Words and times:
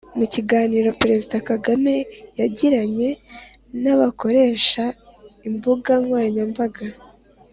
Mu 0.17 0.25
kiganiro 0.33 0.89
Perezida 1.01 1.35
Kagame 1.49 1.93
yagiranye 2.39 3.09
n’abakoresha 3.81 4.83
imbuga 5.47 5.91
nkoranyambaga 6.03 6.85